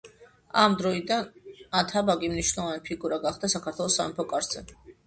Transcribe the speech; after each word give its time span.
ამ 0.61 0.77
დროიდან 0.79 1.27
ათაბაგი 1.83 2.33
მნიშვნელოვანი 2.33 2.85
ფიგურა 2.89 3.25
გახდა 3.29 3.55
საქართველოს 3.57 4.01
სამეფო 4.03 4.29
კარზე. 4.35 4.71